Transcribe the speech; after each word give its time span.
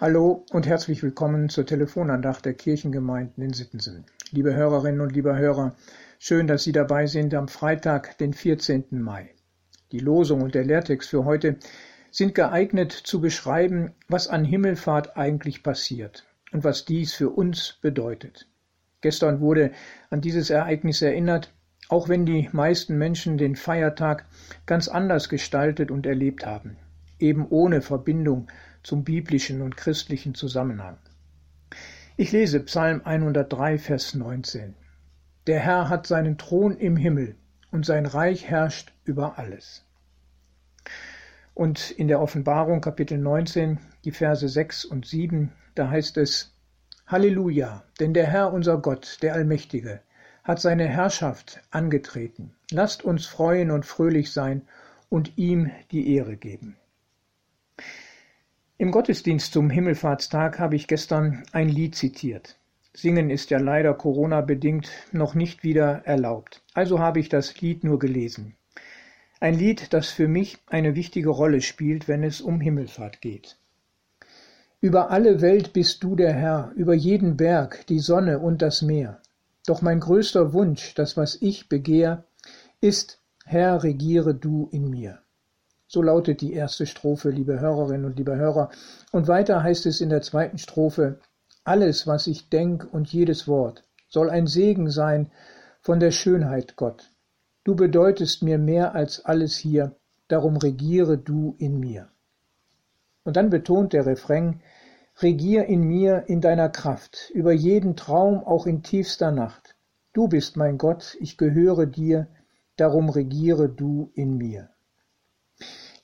Hallo 0.00 0.44
und 0.52 0.68
herzlich 0.68 1.02
willkommen 1.02 1.48
zur 1.48 1.66
Telefonandacht 1.66 2.44
der 2.44 2.54
Kirchengemeinden 2.54 3.42
in 3.42 3.52
Sittensen. 3.52 4.04
Liebe 4.30 4.54
Hörerinnen 4.54 5.00
und 5.00 5.10
lieber 5.10 5.36
Hörer, 5.36 5.74
schön, 6.20 6.46
dass 6.46 6.62
Sie 6.62 6.70
dabei 6.70 7.06
sind 7.06 7.34
am 7.34 7.48
Freitag, 7.48 8.16
den 8.18 8.32
14. 8.32 8.84
Mai. 8.92 9.34
Die 9.90 9.98
Losung 9.98 10.42
und 10.42 10.54
der 10.54 10.64
Lehrtext 10.64 11.10
für 11.10 11.24
heute 11.24 11.56
sind 12.12 12.36
geeignet 12.36 12.92
zu 12.92 13.20
beschreiben, 13.20 13.92
was 14.06 14.28
an 14.28 14.44
Himmelfahrt 14.44 15.16
eigentlich 15.16 15.64
passiert 15.64 16.28
und 16.52 16.62
was 16.62 16.84
dies 16.84 17.14
für 17.14 17.30
uns 17.30 17.78
bedeutet. 17.82 18.46
Gestern 19.00 19.40
wurde 19.40 19.72
an 20.10 20.20
dieses 20.20 20.48
Ereignis 20.48 21.02
erinnert, 21.02 21.52
auch 21.88 22.08
wenn 22.08 22.24
die 22.24 22.48
meisten 22.52 22.98
Menschen 22.98 23.36
den 23.36 23.56
Feiertag 23.56 24.26
ganz 24.64 24.86
anders 24.86 25.28
gestaltet 25.28 25.90
und 25.90 26.06
erlebt 26.06 26.46
haben, 26.46 26.76
eben 27.18 27.46
ohne 27.48 27.82
Verbindung 27.82 28.48
zum 28.82 29.04
biblischen 29.04 29.62
und 29.62 29.76
christlichen 29.76 30.34
Zusammenhang. 30.34 30.98
Ich 32.16 32.32
lese 32.32 32.60
Psalm 32.60 33.02
103, 33.04 33.78
Vers 33.78 34.14
19. 34.14 34.74
Der 35.46 35.60
Herr 35.60 35.88
hat 35.88 36.06
seinen 36.06 36.38
Thron 36.38 36.76
im 36.76 36.96
Himmel 36.96 37.36
und 37.70 37.86
sein 37.86 38.06
Reich 38.06 38.46
herrscht 38.46 38.92
über 39.04 39.38
alles. 39.38 39.84
Und 41.54 41.90
in 41.90 42.08
der 42.08 42.20
Offenbarung 42.20 42.80
Kapitel 42.80 43.18
19, 43.18 43.78
die 44.04 44.12
Verse 44.12 44.48
6 44.48 44.84
und 44.84 45.06
7, 45.06 45.52
da 45.74 45.90
heißt 45.90 46.16
es, 46.16 46.54
Halleluja, 47.06 47.84
denn 48.00 48.14
der 48.14 48.26
Herr 48.26 48.52
unser 48.52 48.78
Gott, 48.78 49.18
der 49.22 49.34
Allmächtige, 49.34 50.00
hat 50.44 50.60
seine 50.60 50.86
Herrschaft 50.88 51.60
angetreten. 51.70 52.54
Lasst 52.70 53.04
uns 53.04 53.26
freuen 53.26 53.70
und 53.70 53.84
fröhlich 53.84 54.32
sein 54.32 54.62
und 55.08 55.36
ihm 55.36 55.70
die 55.90 56.14
Ehre 56.16 56.36
geben. 56.36 56.77
Im 58.80 58.92
Gottesdienst 58.92 59.52
zum 59.52 59.70
Himmelfahrtstag 59.70 60.60
habe 60.60 60.76
ich 60.76 60.86
gestern 60.86 61.42
ein 61.50 61.68
Lied 61.68 61.96
zitiert. 61.96 62.60
Singen 62.94 63.28
ist 63.28 63.50
ja 63.50 63.58
leider 63.58 63.92
Corona-bedingt 63.92 64.88
noch 65.10 65.34
nicht 65.34 65.64
wieder 65.64 66.02
erlaubt. 66.04 66.62
Also 66.74 67.00
habe 67.00 67.18
ich 67.18 67.28
das 67.28 67.60
Lied 67.60 67.82
nur 67.82 67.98
gelesen. 67.98 68.54
Ein 69.40 69.58
Lied, 69.58 69.92
das 69.92 70.10
für 70.10 70.28
mich 70.28 70.58
eine 70.68 70.94
wichtige 70.94 71.30
Rolle 71.30 71.60
spielt, 71.60 72.06
wenn 72.06 72.22
es 72.22 72.40
um 72.40 72.60
Himmelfahrt 72.60 73.20
geht. 73.20 73.56
Über 74.80 75.10
alle 75.10 75.40
Welt 75.40 75.72
bist 75.72 76.04
du 76.04 76.14
der 76.14 76.32
Herr, 76.32 76.70
über 76.76 76.94
jeden 76.94 77.36
Berg, 77.36 77.84
die 77.88 77.98
Sonne 77.98 78.38
und 78.38 78.62
das 78.62 78.82
Meer. 78.82 79.20
Doch 79.66 79.82
mein 79.82 79.98
größter 79.98 80.52
Wunsch, 80.52 80.94
das 80.94 81.16
was 81.16 81.36
ich 81.42 81.68
begehr, 81.68 82.22
ist, 82.80 83.20
Herr, 83.44 83.82
regiere 83.82 84.36
du 84.36 84.68
in 84.70 84.88
mir. 84.88 85.18
So 85.90 86.02
lautet 86.02 86.42
die 86.42 86.52
erste 86.52 86.84
Strophe, 86.84 87.30
liebe 87.30 87.60
Hörerinnen 87.60 88.04
und 88.04 88.18
liebe 88.18 88.36
Hörer. 88.36 88.68
Und 89.10 89.26
weiter 89.26 89.62
heißt 89.62 89.86
es 89.86 90.02
in 90.02 90.10
der 90.10 90.20
zweiten 90.20 90.58
Strophe, 90.58 91.18
alles, 91.64 92.06
was 92.06 92.26
ich 92.26 92.50
denk 92.50 92.86
und 92.92 93.10
jedes 93.10 93.48
Wort, 93.48 93.84
soll 94.06 94.28
ein 94.28 94.46
Segen 94.46 94.90
sein 94.90 95.30
von 95.80 95.98
der 95.98 96.10
Schönheit 96.10 96.76
Gott. 96.76 97.10
Du 97.64 97.74
bedeutest 97.74 98.42
mir 98.42 98.58
mehr 98.58 98.94
als 98.94 99.24
alles 99.24 99.56
hier, 99.56 99.96
darum 100.28 100.58
regiere 100.58 101.16
du 101.16 101.54
in 101.58 101.80
mir. 101.80 102.10
Und 103.24 103.36
dann 103.36 103.48
betont 103.48 103.94
der 103.94 104.04
Refrain, 104.04 104.60
regier 105.22 105.64
in 105.66 105.80
mir 105.80 106.24
in 106.26 106.42
deiner 106.42 106.68
Kraft, 106.68 107.30
über 107.32 107.52
jeden 107.52 107.96
Traum 107.96 108.44
auch 108.44 108.66
in 108.66 108.82
tiefster 108.82 109.30
Nacht. 109.30 109.74
Du 110.12 110.28
bist 110.28 110.58
mein 110.58 110.76
Gott, 110.76 111.16
ich 111.18 111.38
gehöre 111.38 111.86
dir, 111.86 112.28
darum 112.76 113.08
regiere 113.08 113.70
du 113.70 114.10
in 114.14 114.36
mir. 114.36 114.68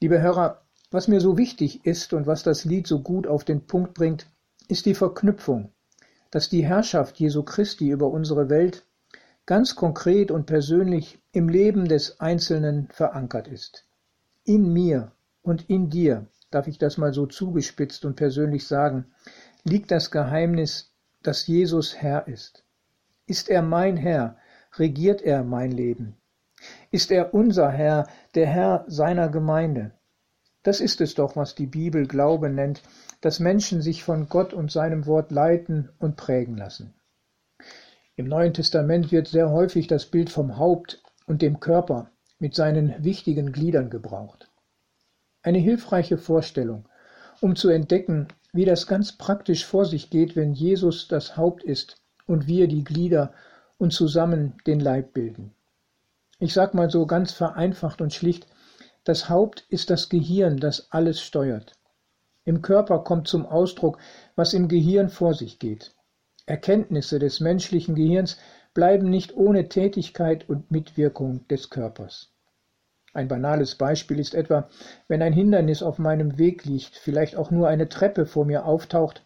Liebe 0.00 0.20
Hörer, 0.20 0.62
was 0.90 1.08
mir 1.08 1.20
so 1.20 1.38
wichtig 1.38 1.84
ist 1.84 2.12
und 2.12 2.26
was 2.26 2.42
das 2.42 2.64
Lied 2.64 2.86
so 2.86 3.00
gut 3.00 3.26
auf 3.26 3.44
den 3.44 3.66
Punkt 3.66 3.94
bringt, 3.94 4.26
ist 4.68 4.86
die 4.86 4.94
Verknüpfung, 4.94 5.72
dass 6.30 6.48
die 6.48 6.64
Herrschaft 6.64 7.18
Jesu 7.18 7.42
Christi 7.42 7.90
über 7.90 8.08
unsere 8.08 8.48
Welt 8.48 8.84
ganz 9.46 9.76
konkret 9.76 10.30
und 10.30 10.46
persönlich 10.46 11.18
im 11.32 11.48
Leben 11.48 11.86
des 11.86 12.20
Einzelnen 12.20 12.88
verankert 12.90 13.46
ist. 13.46 13.84
In 14.44 14.72
mir 14.72 15.12
und 15.42 15.68
in 15.68 15.90
dir, 15.90 16.26
darf 16.50 16.66
ich 16.66 16.78
das 16.78 16.98
mal 16.98 17.12
so 17.12 17.26
zugespitzt 17.26 18.04
und 18.04 18.16
persönlich 18.16 18.66
sagen, 18.66 19.06
liegt 19.64 19.90
das 19.90 20.10
Geheimnis, 20.10 20.92
dass 21.22 21.46
Jesus 21.46 21.96
Herr 21.96 22.26
ist. 22.28 22.64
Ist 23.26 23.48
er 23.48 23.62
mein 23.62 23.96
Herr, 23.96 24.36
regiert 24.76 25.22
er 25.22 25.44
mein 25.44 25.70
Leben. 25.70 26.16
Ist 26.90 27.10
er 27.10 27.34
unser 27.34 27.70
Herr, 27.70 28.06
der 28.34 28.46
Herr 28.46 28.84
seiner 28.86 29.28
Gemeinde? 29.28 29.92
Das 30.62 30.80
ist 30.80 31.00
es 31.00 31.14
doch, 31.14 31.36
was 31.36 31.54
die 31.54 31.66
Bibel 31.66 32.06
Glaube 32.06 32.48
nennt, 32.48 32.82
dass 33.20 33.38
Menschen 33.38 33.82
sich 33.82 34.02
von 34.02 34.28
Gott 34.28 34.54
und 34.54 34.72
seinem 34.72 35.06
Wort 35.06 35.30
leiten 35.30 35.90
und 35.98 36.16
prägen 36.16 36.56
lassen. 36.56 36.94
Im 38.16 38.26
Neuen 38.26 38.54
Testament 38.54 39.12
wird 39.12 39.28
sehr 39.28 39.50
häufig 39.50 39.88
das 39.88 40.06
Bild 40.06 40.30
vom 40.30 40.56
Haupt 40.56 41.02
und 41.26 41.42
dem 41.42 41.60
Körper 41.60 42.10
mit 42.38 42.54
seinen 42.54 42.94
wichtigen 43.02 43.52
Gliedern 43.52 43.90
gebraucht. 43.90 44.50
Eine 45.42 45.58
hilfreiche 45.58 46.16
Vorstellung, 46.16 46.88
um 47.40 47.56
zu 47.56 47.68
entdecken, 47.68 48.28
wie 48.52 48.64
das 48.64 48.86
ganz 48.86 49.12
praktisch 49.12 49.66
vor 49.66 49.84
sich 49.84 50.10
geht, 50.10 50.36
wenn 50.36 50.54
Jesus 50.54 51.08
das 51.08 51.36
Haupt 51.36 51.64
ist 51.64 52.00
und 52.26 52.46
wir 52.46 52.68
die 52.68 52.84
Glieder 52.84 53.34
und 53.78 53.92
zusammen 53.92 54.54
den 54.66 54.80
Leib 54.80 55.12
bilden. 55.12 55.52
Ich 56.44 56.52
sag 56.52 56.74
mal 56.74 56.90
so 56.90 57.06
ganz 57.06 57.32
vereinfacht 57.32 58.02
und 58.02 58.12
schlicht, 58.12 58.46
das 59.02 59.30
Haupt 59.30 59.64
ist 59.70 59.88
das 59.88 60.10
Gehirn, 60.10 60.58
das 60.58 60.92
alles 60.92 61.22
steuert. 61.22 61.72
Im 62.44 62.60
Körper 62.60 62.98
kommt 62.98 63.28
zum 63.28 63.46
Ausdruck, 63.46 63.96
was 64.36 64.52
im 64.52 64.68
Gehirn 64.68 65.08
vor 65.08 65.32
sich 65.32 65.58
geht. 65.58 65.94
Erkenntnisse 66.44 67.18
des 67.18 67.40
menschlichen 67.40 67.94
Gehirns 67.94 68.36
bleiben 68.74 69.08
nicht 69.08 69.34
ohne 69.34 69.70
Tätigkeit 69.70 70.46
und 70.46 70.70
Mitwirkung 70.70 71.48
des 71.48 71.70
Körpers. 71.70 72.30
Ein 73.14 73.28
banales 73.28 73.76
Beispiel 73.76 74.18
ist 74.18 74.34
etwa, 74.34 74.68
wenn 75.08 75.22
ein 75.22 75.32
Hindernis 75.32 75.82
auf 75.82 75.98
meinem 75.98 76.36
Weg 76.36 76.66
liegt, 76.66 76.94
vielleicht 76.94 77.36
auch 77.36 77.50
nur 77.50 77.68
eine 77.68 77.88
Treppe 77.88 78.26
vor 78.26 78.44
mir 78.44 78.66
auftaucht, 78.66 79.24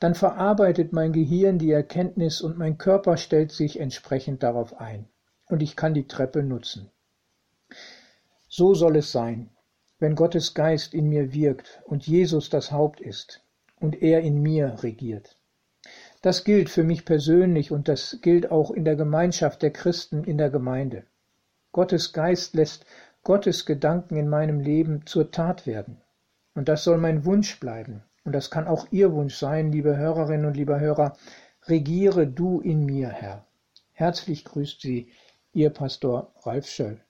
dann 0.00 0.14
verarbeitet 0.14 0.92
mein 0.92 1.14
Gehirn 1.14 1.58
die 1.58 1.72
Erkenntnis 1.72 2.42
und 2.42 2.58
mein 2.58 2.76
Körper 2.76 3.16
stellt 3.16 3.52
sich 3.52 3.80
entsprechend 3.80 4.42
darauf 4.42 4.78
ein 4.78 5.08
und 5.48 5.62
ich 5.62 5.76
kann 5.76 5.94
die 5.94 6.06
Treppe 6.06 6.42
nutzen. 6.42 6.90
So 8.48 8.74
soll 8.74 8.96
es 8.96 9.12
sein, 9.12 9.50
wenn 9.98 10.14
Gottes 10.14 10.54
Geist 10.54 10.94
in 10.94 11.08
mir 11.08 11.32
wirkt 11.32 11.82
und 11.84 12.06
Jesus 12.06 12.50
das 12.50 12.72
Haupt 12.72 13.00
ist 13.00 13.42
und 13.80 14.02
er 14.02 14.20
in 14.20 14.40
mir 14.42 14.82
regiert. 14.82 15.36
Das 16.22 16.44
gilt 16.44 16.68
für 16.68 16.82
mich 16.82 17.04
persönlich 17.04 17.70
und 17.70 17.88
das 17.88 18.18
gilt 18.22 18.50
auch 18.50 18.70
in 18.70 18.84
der 18.84 18.96
Gemeinschaft 18.96 19.62
der 19.62 19.72
Christen 19.72 20.24
in 20.24 20.38
der 20.38 20.50
Gemeinde. 20.50 21.04
Gottes 21.72 22.12
Geist 22.12 22.54
lässt 22.54 22.84
Gottes 23.22 23.66
Gedanken 23.66 24.16
in 24.16 24.28
meinem 24.28 24.60
Leben 24.60 25.06
zur 25.06 25.30
Tat 25.30 25.66
werden. 25.66 26.00
Und 26.54 26.68
das 26.68 26.82
soll 26.82 26.98
mein 26.98 27.24
Wunsch 27.24 27.60
bleiben. 27.60 28.02
Und 28.24 28.32
das 28.32 28.50
kann 28.50 28.66
auch 28.66 28.88
Ihr 28.90 29.12
Wunsch 29.12 29.36
sein, 29.36 29.70
liebe 29.70 29.96
Hörerinnen 29.96 30.46
und 30.46 30.56
lieber 30.56 30.80
Hörer. 30.80 31.16
Regiere 31.66 32.26
du 32.26 32.60
in 32.60 32.84
mir, 32.84 33.10
Herr. 33.10 33.46
Herzlich 33.92 34.44
grüßt 34.44 34.80
Sie 34.80 35.12
Ihr 35.52 35.70
Pastor 35.70 36.32
Ralf 36.42 36.66
Schöll. 36.68 37.00